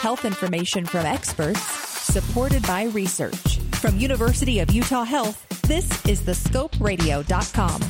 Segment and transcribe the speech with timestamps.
[0.00, 3.58] Health information from experts, supported by research.
[3.80, 7.82] From University of Utah Health, this is thescoperadio.com.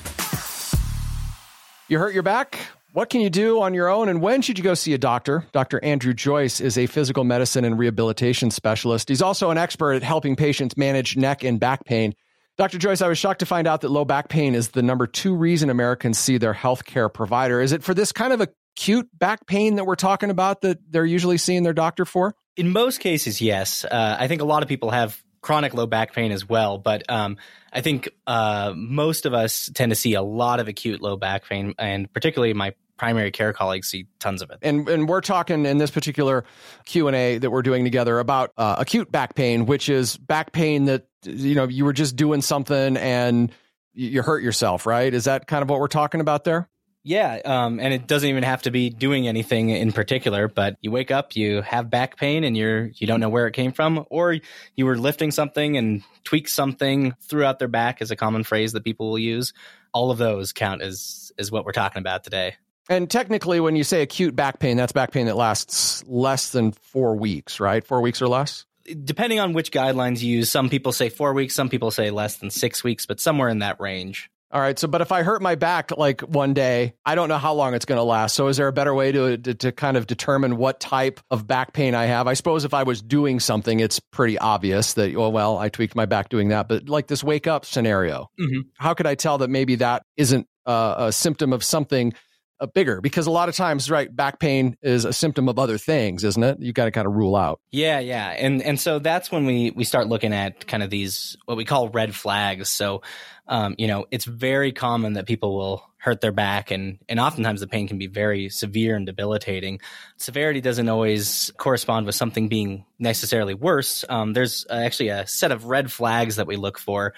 [1.89, 2.59] You hurt your back?
[2.93, 5.45] What can you do on your own and when should you go see a doctor?
[5.53, 5.85] Dr.
[5.85, 9.11] Andrew Joyce is a physical medicine and rehabilitation specialist.
[9.11, 12.15] He's also an expert at helping patients manage neck and back pain.
[12.57, 12.79] Dr.
[12.79, 15.37] Joyce, I was shocked to find out that low back pain is the number two
[15.37, 17.61] reason Americans see their healthcare provider.
[17.61, 18.41] Is it for this kind of
[18.79, 22.37] acute back pain that we're talking about that they're usually seeing their doctor for?
[22.57, 23.85] In most cases, yes.
[23.85, 27.03] Uh, I think a lot of people have chronic low back pain as well, but
[27.11, 27.39] um,
[27.73, 31.49] I think uh, most of us tend to see a lot of acute low back
[31.49, 34.59] pain, and particularly my primary care colleagues see tons of it.
[34.63, 36.45] And and we're talking in this particular
[36.85, 40.53] Q and A that we're doing together about uh, acute back pain, which is back
[40.53, 43.53] pain that you know you were just doing something and
[43.93, 45.13] you hurt yourself, right?
[45.13, 46.69] Is that kind of what we're talking about there?
[47.05, 50.49] Yeah, um, and it doesn't even have to be doing anything in particular.
[50.49, 53.53] But you wake up, you have back pain, and you're you don't know where it
[53.53, 54.37] came from, or
[54.77, 58.85] you were lifting something and tweaked something, throughout their back is a common phrase that
[58.85, 59.53] people will use.
[59.95, 62.57] All of those count as is what we're talking about today.
[62.91, 66.73] And technically, when you say acute back pain, that's back pain that lasts less than
[66.73, 67.87] four weeks, right?
[67.87, 68.65] Four weeks or less?
[69.05, 72.37] Depending on which guidelines you use, some people say four weeks, some people say less
[72.37, 74.31] than six weeks, but somewhere in that range.
[74.51, 74.79] All right.
[74.79, 77.75] So, but if I hurt my back like one day, I don't know how long
[77.75, 78.35] it's going to last.
[78.35, 81.47] So, is there a better way to, to, to kind of determine what type of
[81.47, 82.27] back pain I have?
[82.27, 85.95] I suppose if I was doing something, it's pretty obvious that oh well, I tweaked
[85.95, 86.67] my back doing that.
[86.67, 88.61] But like this wake up scenario, mm-hmm.
[88.79, 92.15] how could I tell that maybe that isn't uh, a symptom of something
[92.61, 95.79] uh, bigger because a lot of times right back pain is a symptom of other
[95.79, 98.99] things isn't it you got to kind of rule out yeah yeah and and so
[98.99, 102.69] that's when we we start looking at kind of these what we call red flags
[102.69, 103.01] so
[103.49, 107.61] um, you know it's very common that people will hurt their back and and oftentimes
[107.61, 109.81] the pain can be very severe and debilitating.
[110.17, 114.05] Severity doesn't always correspond with something being necessarily worse.
[114.09, 117.15] Um, there's actually a set of red flags that we look for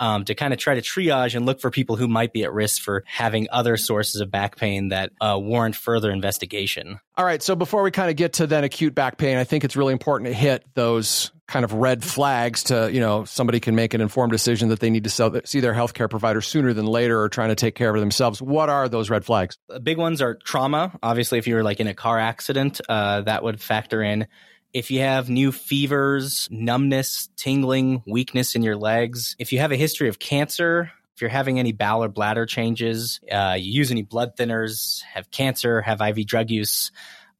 [0.00, 2.52] um, to kind of try to triage and look for people who might be at
[2.52, 6.98] risk for having other sources of back pain that uh, warrant further investigation.
[7.16, 9.64] All right so before we kind of get to then acute back pain i think
[9.64, 13.74] it's really important to hit those kind of red flags to you know somebody can
[13.74, 17.20] make an informed decision that they need to see their healthcare provider sooner than later
[17.20, 18.40] or trying to take care of themselves.
[18.40, 19.58] What are those red flags?
[19.82, 20.98] Big ones are trauma.
[21.02, 24.26] Obviously if you were like in a car accident uh, that would factor in.
[24.72, 29.76] If you have new fevers numbness tingling weakness in your legs if you have a
[29.76, 34.02] history of cancer if you're having any bowel or bladder changes uh, you use any
[34.02, 36.90] blood thinners have cancer have iv drug use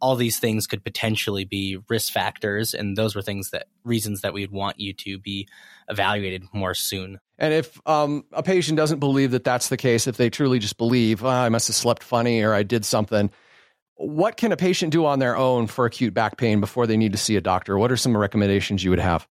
[0.00, 4.32] all these things could potentially be risk factors and those were things that reasons that
[4.32, 5.48] we'd want you to be
[5.88, 7.20] evaluated more soon.
[7.38, 10.78] And if um, a patient doesn't believe that that's the case if they truly just
[10.78, 13.30] believe oh, i must have slept funny or i did something
[13.96, 17.12] what can a patient do on their own for acute back pain before they need
[17.12, 17.78] to see a doctor?
[17.78, 19.28] What are some recommendations you would have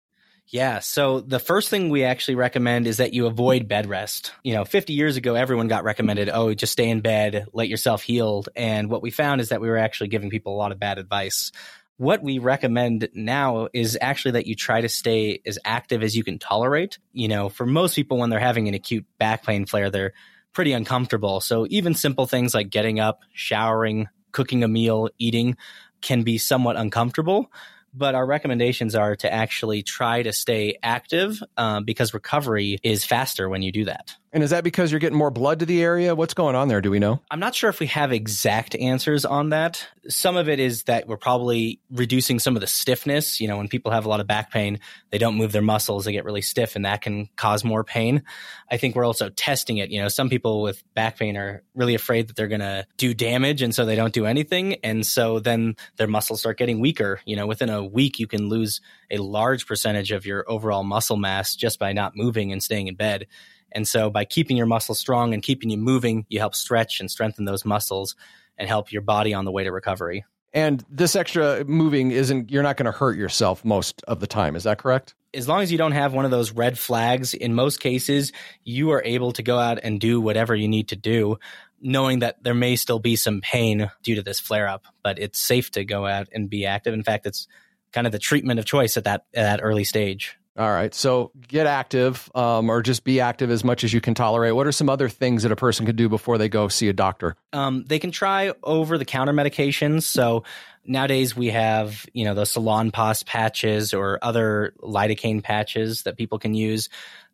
[0.48, 0.80] yeah.
[0.80, 4.34] So the first thing we actually recommend is that you avoid bed rest.
[4.44, 8.04] You know, 50 years ago, everyone got recommended, oh, just stay in bed, let yourself
[8.04, 8.44] heal.
[8.56, 11.00] And what we found is that we were actually giving people a lot of bad
[11.00, 11.52] advice.
[11.98, 16.24] What we recommend now is actually that you try to stay as active as you
[16.24, 16.98] can tolerate.
[17.14, 20.14] You know, for most people, when they're having an acute back pain flare, they're
[20.54, 21.40] pretty uncomfortable.
[21.40, 25.56] So even simple things like getting up, showering, cooking a meal, eating
[26.02, 27.50] can be somewhat uncomfortable
[27.94, 33.50] but our recommendations are to actually try to stay active um, because recovery is faster
[33.50, 34.16] when you do that.
[34.34, 36.16] And is that because you're getting more blood to the area?
[36.16, 36.82] What's going on there?
[36.82, 37.22] Do we know?
[37.30, 39.88] I'm not sure if we have exact answers on that.
[40.10, 43.40] Some of it is that we're probably reducing some of the stiffness.
[43.40, 44.80] You know, when people have a lot of back pain,
[45.12, 48.24] they don't move their muscles, they get really stiff, and that can cause more pain.
[48.72, 49.92] I think we're also testing it.
[49.92, 53.14] You know, some people with back pain are really afraid that they're going to do
[53.14, 54.78] damage, and so they don't do anything.
[54.84, 57.22] And so then their muscles start getting weaker.
[57.26, 61.18] You know, within a week, you can lose a large percentage of your overall muscle
[61.18, 63.28] mass just by not moving and staying in bed.
[63.74, 67.10] And so by keeping your muscles strong and keeping you moving, you help stretch and
[67.10, 68.16] strengthen those muscles
[68.58, 70.26] and help your body on the way to recovery.
[70.54, 74.56] And this extra moving isn't, you're not going to hurt yourself most of the time.
[74.56, 75.16] Is that correct?
[75.34, 78.32] As long as you don't have one of those red flags, in most cases,
[78.64, 81.40] you are able to go out and do whatever you need to do,
[81.82, 85.40] knowing that there may still be some pain due to this flare up, but it's
[85.40, 86.94] safe to go out and be active.
[86.94, 87.48] In fact, it's
[87.92, 90.38] kind of the treatment of choice at that, at that early stage.
[90.56, 90.94] All right.
[90.94, 94.56] So get active um, or just be active as much as you can tolerate.
[94.56, 96.94] What are some other things that a person could do before they go see a
[96.94, 97.36] doctor?
[97.54, 100.04] Um, they can try over the counter medications.
[100.04, 100.44] So
[100.86, 106.54] nowadays we have, you know, the Salonpas patches or other lidocaine patches that people can
[106.54, 106.90] use.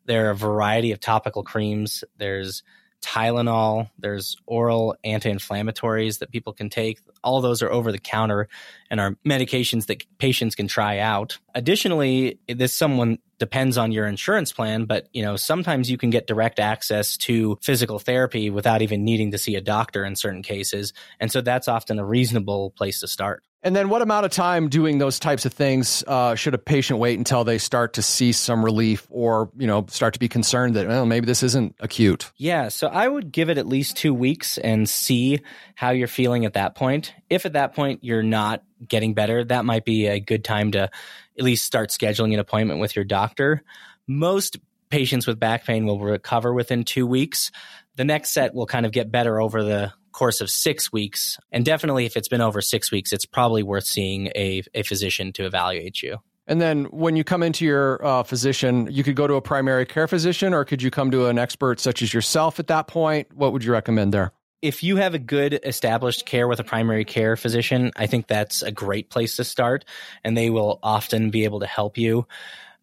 [0.05, 2.05] There are a variety of topical creams.
[2.17, 2.63] There's
[3.01, 6.99] Tylenol, there's oral anti inflammatories that people can take.
[7.23, 8.47] All those are over the counter
[8.89, 11.39] and are medications that patients can try out.
[11.55, 16.27] Additionally, this someone depends on your insurance plan, but you know, sometimes you can get
[16.27, 20.93] direct access to physical therapy without even needing to see a doctor in certain cases.
[21.19, 23.43] And so that's often a reasonable place to start.
[23.61, 26.99] And then, what amount of time doing those types of things uh, should a patient
[26.99, 30.75] wait until they start to see some relief, or you know, start to be concerned
[30.75, 32.31] that well, maybe this isn't acute?
[32.37, 35.41] Yeah, so I would give it at least two weeks and see
[35.75, 37.13] how you're feeling at that point.
[37.29, 40.83] If at that point you're not getting better, that might be a good time to
[40.83, 43.61] at least start scheduling an appointment with your doctor.
[44.07, 44.57] Most
[44.89, 47.51] patients with back pain will recover within two weeks.
[47.97, 51.37] The next set will kind of get better over the course of six weeks.
[51.51, 55.33] And definitely, if it's been over six weeks, it's probably worth seeing a, a physician
[55.33, 56.17] to evaluate you.
[56.47, 59.85] And then when you come into your uh, physician, you could go to a primary
[59.85, 63.27] care physician or could you come to an expert such as yourself at that point?
[63.35, 64.31] What would you recommend there?
[64.61, 68.63] If you have a good established care with a primary care physician, I think that's
[68.63, 69.85] a great place to start,
[70.23, 72.27] and they will often be able to help you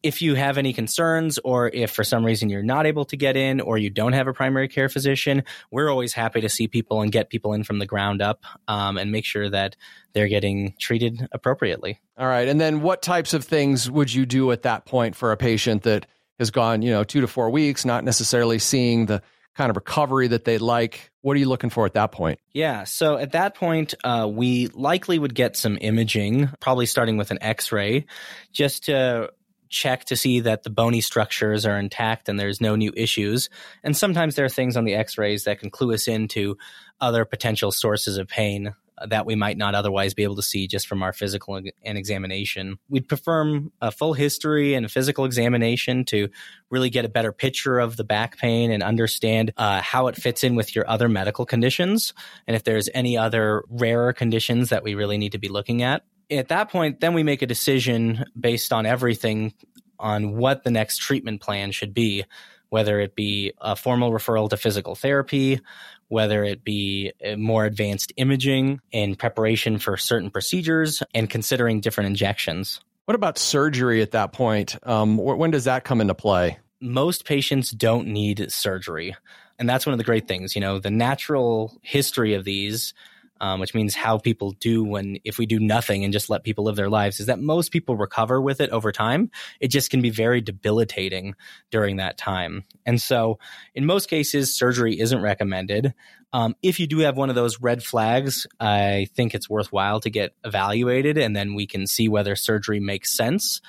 [0.06, 3.36] if you have any concerns or if for some reason you're not able to get
[3.36, 5.42] in or you don't have a primary care physician,
[5.72, 8.98] we're always happy to see people and get people in from the ground up um,
[8.98, 9.74] and make sure that
[10.12, 11.98] they're getting treated appropriately.
[12.16, 12.46] All right.
[12.46, 15.82] And then what types of things would you do at that point for a patient
[15.82, 16.06] that
[16.38, 19.22] has gone, you know, two to four weeks, not necessarily seeing the
[19.56, 21.10] kind of recovery that they'd like?
[21.22, 22.38] What are you looking for at that point?
[22.52, 27.32] Yeah, so at that point, uh, we likely would get some imaging, probably starting with
[27.32, 28.06] an x ray,
[28.52, 29.30] just to
[29.68, 33.48] check to see that the bony structures are intact and there's no new issues.
[33.82, 36.56] And sometimes there are things on the x rays that can clue us into
[37.00, 38.74] other potential sources of pain
[39.04, 42.78] that we might not otherwise be able to see just from our physical and examination.
[42.88, 46.28] We'd perform a full history and a physical examination to
[46.70, 50.44] really get a better picture of the back pain and understand uh, how it fits
[50.44, 52.14] in with your other medical conditions
[52.46, 56.02] and if there's any other rarer conditions that we really need to be looking at
[56.30, 59.54] at that point, then we make a decision based on everything
[59.98, 62.24] on what the next treatment plan should be,
[62.68, 65.60] whether it be a formal referral to physical therapy,
[66.08, 72.80] whether it be more advanced imaging in preparation for certain procedures, and considering different injections.
[73.06, 74.76] What about surgery at that point?
[74.82, 76.58] Um, when does that come into play?
[76.80, 79.16] Most patients don't need surgery.
[79.58, 80.54] And that's one of the great things.
[80.54, 82.92] You know, the natural history of these
[83.40, 86.64] um, which means how people do when if we do nothing and just let people
[86.64, 89.30] live their lives is that most people recover with it over time.
[89.60, 91.34] It just can be very debilitating
[91.70, 92.64] during that time.
[92.84, 93.38] And so
[93.74, 95.94] in most cases surgery isn't recommended.
[96.32, 100.10] Um, if you do have one of those red flags i think it's worthwhile to
[100.10, 103.60] get evaluated and then we can see whether surgery makes sense.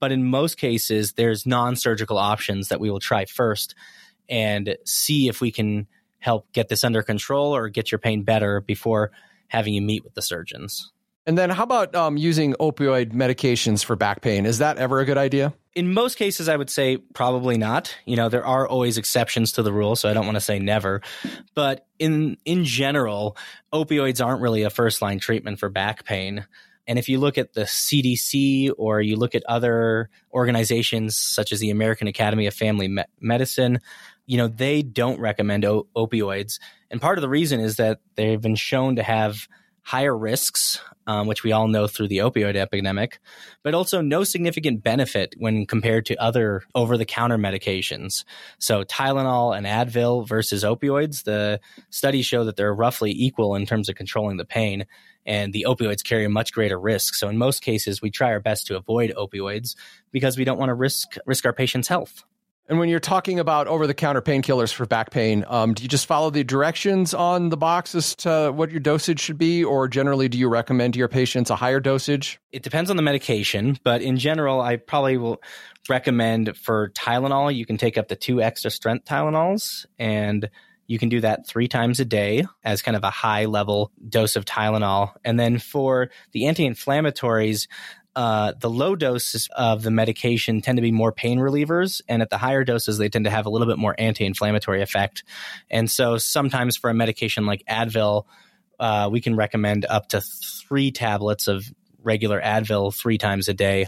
[0.00, 3.74] But in most cases there's non-surgical options that we will try first
[4.28, 5.86] and see if we can
[6.24, 9.10] help get this under control or get your pain better before
[9.48, 10.90] having you meet with the surgeons.
[11.26, 14.46] And then, how about um, using opioid medications for back pain?
[14.46, 15.52] Is that ever a good idea?
[15.74, 17.94] In most cases, I would say probably not.
[18.06, 20.58] You know, there are always exceptions to the rule, so I don't want to say
[20.58, 21.02] never.
[21.54, 23.36] But in in general,
[23.72, 26.46] opioids aren't really a first line treatment for back pain.
[26.86, 31.60] And if you look at the CDC or you look at other organizations such as
[31.60, 33.80] the American Academy of Family Me- Medicine,
[34.26, 36.58] you know, they don't recommend o- opioids.
[36.90, 39.48] And part of the reason is that they've been shown to have
[39.84, 43.20] higher risks, um, which we all know through the opioid epidemic,
[43.62, 48.24] but also no significant benefit when compared to other over the counter medications.
[48.58, 53.90] So Tylenol and Advil versus opioids, the studies show that they're roughly equal in terms
[53.90, 54.86] of controlling the pain.
[55.26, 57.14] And the opioids carry a much greater risk.
[57.14, 59.74] So in most cases, we try our best to avoid opioids
[60.12, 62.24] because we don't want to risk risk our patient's health.
[62.66, 65.88] And when you're talking about over the counter painkillers for back pain, um, do you
[65.88, 69.86] just follow the directions on the box as to what your dosage should be, or
[69.86, 72.40] generally do you recommend to your patients a higher dosage?
[72.52, 75.42] It depends on the medication, but in general, I probably will
[75.90, 80.48] recommend for Tylenol, you can take up to two extra strength Tylenols and
[80.86, 84.36] you can do that three times a day as kind of a high level dose
[84.36, 85.12] of Tylenol.
[85.24, 87.68] And then for the anti inflammatories,
[88.16, 92.30] uh, the low doses of the medication tend to be more pain relievers, and at
[92.30, 95.24] the higher doses, they tend to have a little bit more anti inflammatory effect.
[95.70, 98.24] And so sometimes for a medication like Advil,
[98.78, 101.64] uh, we can recommend up to three tablets of
[102.02, 103.86] regular Advil three times a day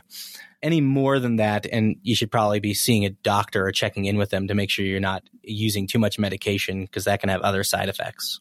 [0.63, 4.17] any more than that, and you should probably be seeing a doctor or checking in
[4.17, 7.43] with them to make sure you're not using too much medication because that can have
[7.43, 8.41] other side effects.